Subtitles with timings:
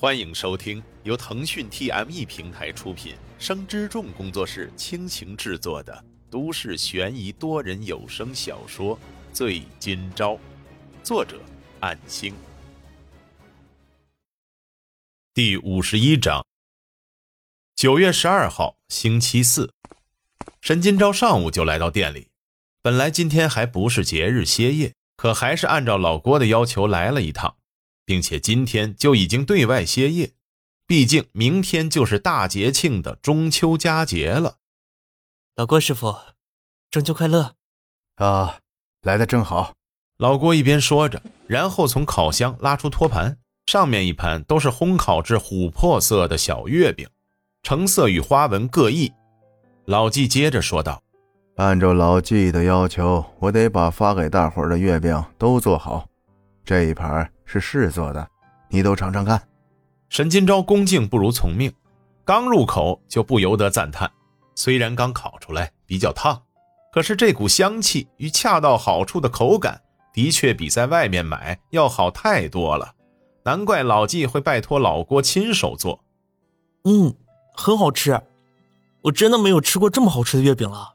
[0.00, 8.96] 欢迎收听由腾讯 TME 平台出品、生之众工作室倾情制作的都市悬疑多人有声小说
[9.32, 10.34] 《醉今朝》，
[11.02, 11.40] 作者：
[11.80, 12.32] 暗星。
[15.34, 16.46] 第五十一章。
[17.74, 19.72] 九月十二号，星期四，
[20.60, 22.28] 沈今朝上午就来到店里。
[22.80, 27.56] 本来今天还不是节日歇业，可还是按照老郭的要求来了一趟。
[28.08, 30.32] 并且今天就已经对外歇业，
[30.86, 34.56] 毕竟明天就是大节庆的中秋佳节了。
[35.54, 36.16] 老郭师傅，
[36.90, 37.52] 中秋快乐！
[38.14, 38.60] 啊，
[39.02, 39.74] 来的正好。
[40.16, 43.36] 老郭一边说着，然后从烤箱拉出托盘，
[43.66, 47.06] 上面一盘都是烘烤至琥珀色的小月饼，
[47.62, 49.12] 成色与花纹各异。
[49.84, 51.02] 老纪接着说道
[51.56, 56.08] ：“按照老纪的要求，我得把发给大伙的月饼都做好。
[56.64, 58.28] 这一盘。”是试做的，
[58.68, 59.42] 你都尝尝看。
[60.10, 61.72] 沈金钊恭敬不如从命，
[62.22, 64.10] 刚入口就不由得赞叹：
[64.54, 66.42] 虽然刚烤出来比较烫，
[66.92, 69.80] 可是这股香气与恰到好处的口感，
[70.12, 72.94] 的确比在外面买要好太多了。
[73.44, 76.04] 难怪老纪会拜托老郭亲手做。
[76.84, 77.14] 嗯，
[77.54, 78.20] 很好吃，
[79.04, 80.90] 我真的没有吃过这么好吃的月饼了。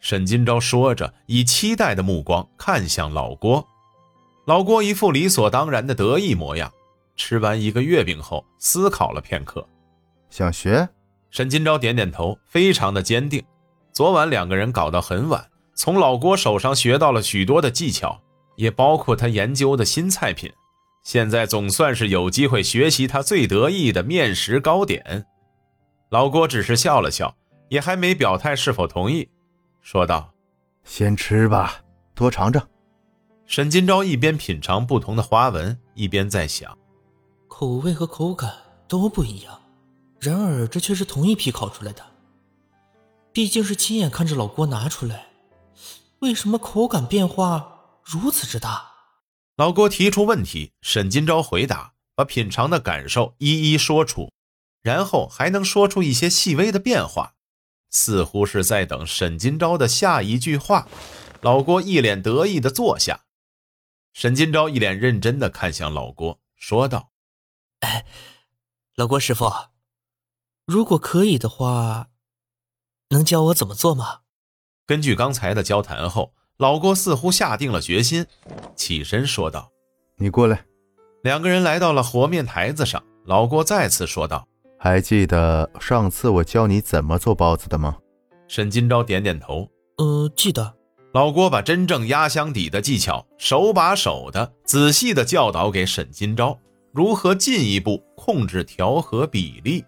[0.00, 3.66] 沈金钊说着，以期待的目光看向老郭。
[4.46, 6.72] 老郭一副理所当然的得意模样，
[7.14, 9.66] 吃完一个月饼后，思考了片刻，
[10.28, 10.88] 想学。
[11.30, 13.40] 沈金钊点点头，非常的坚定。
[13.92, 18.20] 昨晚两个人搞到很晚，从老郭手上学到了许多的技巧，
[18.56, 20.50] 也包括他研究的新菜品。
[21.04, 25.24] 现在总算是有机会学习他最得意的面食糕点。
[26.10, 27.36] 老郭只是笑了笑，
[27.68, 29.28] 也还没表态是否同意，
[29.80, 30.32] 说道
[30.82, 31.80] ：“先吃吧，
[32.14, 32.66] 多尝尝。”
[33.50, 36.78] 沈金钊一边品尝不同的花纹，一边在想：
[37.48, 38.54] 口味和口感
[38.86, 39.60] 都不一样，
[40.20, 42.00] 然而这却是同一批烤出来的。
[43.32, 45.30] 毕竟是亲眼看着老郭拿出来，
[46.20, 48.88] 为什么口感变化如此之大？
[49.56, 54.30] 老郭提出问题，沈金钊回答，把品尝的感受一一说出，
[54.80, 57.32] 然后还能说出一些细微的变化，
[57.90, 60.86] 似乎是在等沈金钊的下一句话。
[61.40, 63.22] 老郭一脸得意的坐下。
[64.12, 67.10] 沈金钊一脸认真的看向老郭，说道
[67.80, 68.04] ：“哎，
[68.96, 69.50] 老郭师傅，
[70.66, 72.08] 如果可以的话，
[73.10, 74.20] 能教我怎么做吗？”
[74.86, 78.26] 根据刚才的交谈后，老郭似乎下定了决心，
[78.74, 79.70] 起身说道
[80.18, 80.66] ：“你过来。”
[81.22, 84.48] 两个人来到了和面台子上，老郭再次说道
[84.78, 87.98] ：“还记得上次我教你怎么做包子的吗？”
[88.48, 90.76] 沈金钊点点头：“呃，记得。”
[91.12, 96.56] 老郭把真正压箱底的技巧，手把手的、仔细的教导给沈金钊，
[96.92, 99.84] 如何进一步控制调和比例。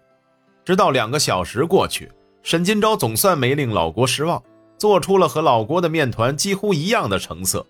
[0.65, 2.11] 直到两个小时过去，
[2.41, 4.43] 沈金钊总算没令老郭失望，
[4.77, 7.65] 做出了和老郭的面团几乎一样的成色。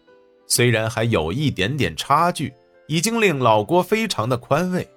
[0.47, 2.51] 虽然还有一点点差距，
[2.87, 4.89] 已经令老郭非常的宽慰。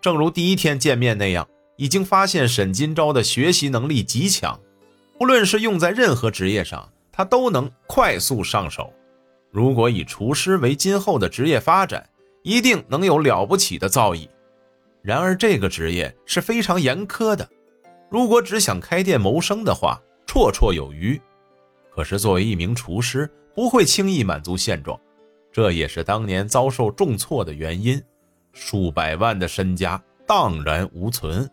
[0.00, 4.58] 正如第一天见面那样，已经发现沈金钊的学习能力极强，
[5.16, 6.90] 不论是用在任何职业上。
[7.16, 8.92] 他都能快速上手，
[9.52, 12.04] 如果以厨师为今后的职业发展，
[12.42, 14.28] 一定能有了不起的造诣。
[15.00, 17.48] 然而，这个职业是非常严苛的，
[18.10, 21.20] 如果只想开店谋生的话，绰绰有余。
[21.94, 24.98] 可是，作为一名厨师，不会轻易满足现状，
[25.52, 28.02] 这也是当年遭受重挫的原因，
[28.52, 31.48] 数百万的身家荡然无存。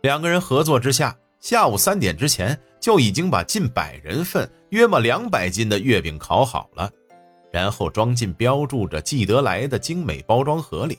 [0.00, 1.14] 两个人合作之下。
[1.44, 6.90] 下午三点之前就已经把近百人份、约莫两百斤的月饼烤好了，
[7.52, 10.98] 然后装进标注着“季德来”的精美包装盒里。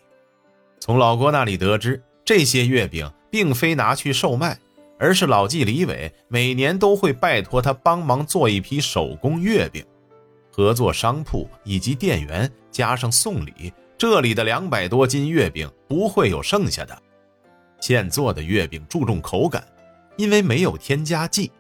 [0.79, 4.55] 从老郭那里得知，这些月饼并非拿去售卖，
[4.99, 9.83] 而是老季李伟每年都会拜托他帮忙做一批手工月饼，
[10.51, 16.95] 合作商铺以及店员加上送礼，这里的两百多斤月饼不会有剩下的。
[17.81, 19.67] 现做的月饼注重口感。
[20.17, 21.51] 因为没有添加剂，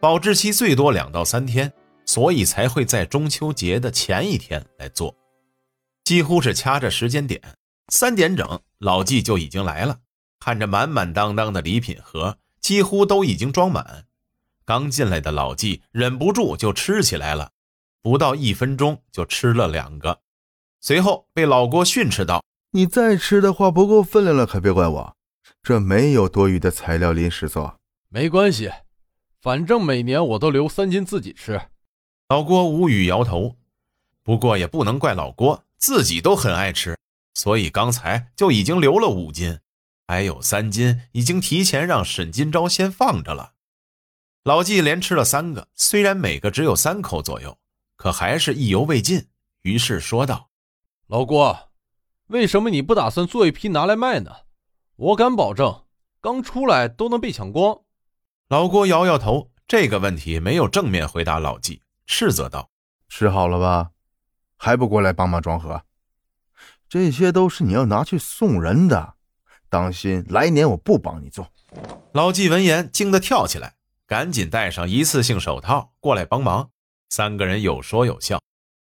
[0.00, 1.72] 保质期最多两到三天，
[2.06, 5.14] 所以才会在中秋节的前一天来做，
[6.04, 7.40] 几乎是掐着时间点，
[7.88, 9.98] 三点整，老纪就已经来了。
[10.38, 14.04] 看着满满当当的礼品盒，几乎都已经装满，
[14.64, 17.50] 刚进来的老纪忍不住就吃起来了，
[18.02, 20.20] 不到一分钟就吃了两个，
[20.80, 25.16] 随后被老郭训斥道：“你再吃的话不够分量了，可别怪我，
[25.62, 27.78] 这没有多余的材料临时做。”
[28.14, 28.70] 没关系，
[29.40, 31.60] 反正每年我都留三斤自己吃。
[32.28, 33.56] 老郭无语摇头，
[34.22, 36.96] 不过也不能怪老郭，自己都很爱吃，
[37.34, 39.58] 所以刚才就已经留了五斤。
[40.06, 43.54] 还有三斤已经提前让沈金钊先放着了。
[44.44, 47.58] 老纪连吃了三个，虽然每个只有三口左右，
[47.96, 49.26] 可还是意犹未尽，
[49.62, 50.50] 于是说道
[51.08, 51.72] ：“老郭，
[52.28, 54.30] 为什么你不打算做一批拿来卖呢？
[54.94, 55.82] 我敢保证，
[56.20, 57.80] 刚出来都能被抢光。”
[58.48, 62.68] 老郭摇摇头，这个问题没有正面回答老纪，斥责道
[63.08, 63.90] ：“吃好了吧？
[64.56, 65.82] 还不过来帮忙装盒？
[66.88, 69.14] 这些都是你要拿去送人的，
[69.68, 71.50] 当心来年我不帮你做。”
[72.12, 73.74] 老纪闻言惊得跳起来。
[74.06, 76.70] 赶紧戴上一次性手套过来帮忙。
[77.08, 78.38] 三个人有说有笑，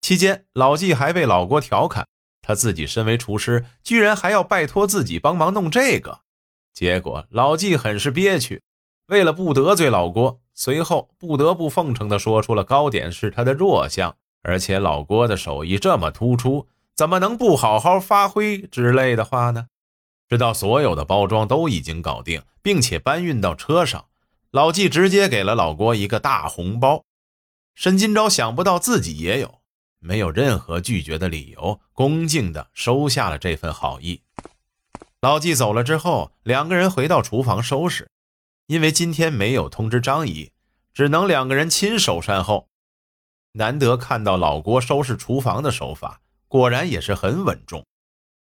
[0.02, 2.06] 期间老纪还被老郭调侃，
[2.44, 6.22] 他自己身为厨师，居然还要拜托自己帮忙弄这个。
[6.76, 8.62] 结果老纪很是憋屈，
[9.10, 19.68] 为了不得罪老郭，随后不得不奉承地说出了糕点是他的弱项，而且老郭的手艺这么突出，怎么能不好好发挥之类的话呢？
[20.28, 24.06] 直到所有的包装都已经搞定，并且搬运到车上。
[24.52, 27.04] 老纪直接给了老郭一个大红包，
[27.74, 29.60] 沈金钊想不到自己也有，
[30.00, 34.22] 没有任何拒绝的理由，恭敬地收下了这份好意。
[35.22, 38.09] 老纪走了之后，两个人回到厨房收拾，
[38.70, 40.52] 因为今天没有通知张姨，
[40.94, 42.70] 只能两个人亲手善后。
[43.54, 47.84] 难得看到老郭收拾厨房的手法，果然也是很稳重，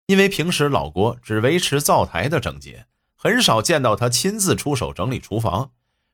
[0.05, 2.85] 因为平时老郭只维持灶台的整洁，
[3.17, 5.71] 很少见到他亲自出手整理厨房。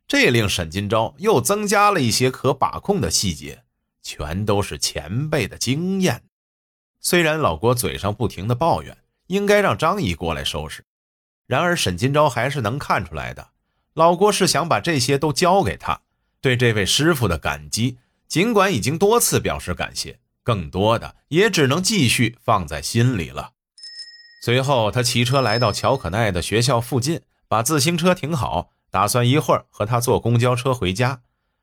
[0.08, 3.64] 这令沈金钊又增加了一些可把控的细节，
[4.02, 6.24] 全都是前辈的经验。
[7.00, 10.84] 虽然老郭嘴上不停的抱怨，应该让张姨过来收拾，
[11.46, 13.51] 然而沈金钊还是能看出来的，
[13.94, 16.02] 老郭是想把这些都交给他，
[16.40, 17.98] 对这位师傅的感激，
[18.28, 23.52] 尽管已经多次表示感谢，更多的也只能继续放在心里了。
[24.44, 28.72] 随后，他骑车来到乔可奈的学校附近，把自行车停好。
[28.90, 31.22] 打算一会儿和他坐公交车回家，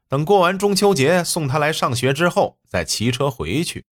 [0.09, 3.85] 等过完中秋节送他来上学之后再骑车回去。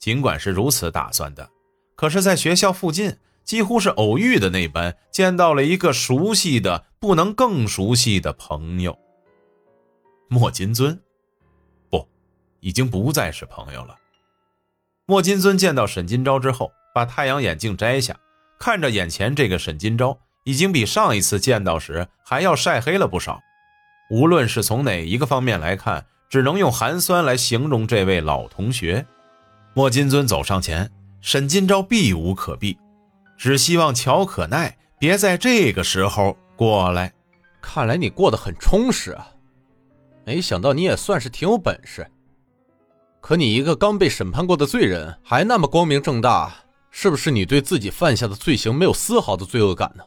[0.00, 1.48] 尽管是如此打算的，
[1.94, 8.98] 可是，在学校附近几乎是偶遇的那般，见到了一个熟悉的不能更熟悉的朋友——
[10.28, 11.00] 莫金尊。
[11.88, 12.06] 不，
[12.60, 13.96] 已经不再是朋友了。
[15.06, 18.18] 莫金尊见到沈金钊之后，把太阳眼镜摘下，
[18.58, 20.18] 看着眼前这个沈金钊。
[20.44, 23.40] 已经比上一次见到时还要晒黑了不少，
[24.10, 29.04] 无论是从哪一个方面来看，只能用寒酸来形容这位老同学。
[29.74, 30.88] 莫金尊走上前，
[31.20, 32.78] 沈金钊避无可避，
[33.36, 37.12] 只希望乔可奈别在这个时候过来。
[37.60, 39.28] 看来你过得很充实啊，
[40.24, 42.06] 没想到你也算是挺有本事。
[43.20, 46.54] 可你一个刚被审判过的罪人，还那么光明正大，
[46.92, 50.04] 是不是你对自己犯下的罪行没有丝毫的罪恶感呢？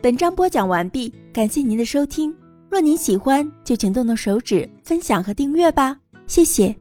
[0.00, 2.34] 本章播讲完毕，感谢您的收听。
[2.70, 5.98] 若您喜欢，就请动动手指分享和订阅吧，
[6.28, 6.79] 谢谢。